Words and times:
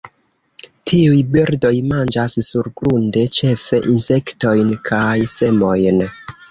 Tiuj 0.91 1.19
birdoj 1.35 1.71
manĝas 1.91 2.39
surgrunde 2.49 3.27
ĉefe 3.37 3.85
insektojn 3.95 4.77
kaj 4.93 5.17
semojn. 5.41 6.07